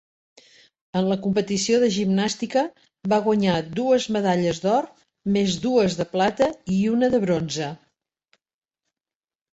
En 1.01 1.09
la 1.09 1.17
competició 1.25 1.81
de 1.83 1.89
gimnàstica, 1.97 2.63
va 3.13 3.19
guanyar 3.27 3.57
dues 3.81 4.07
medalles 4.17 4.63
d'or 4.65 4.87
més, 5.37 5.59
dues 5.69 6.01
de 6.01 6.09
plata 6.17 6.49
i 6.79 6.83
una 6.97 7.15
de 7.17 7.21
bronze. 7.29 7.69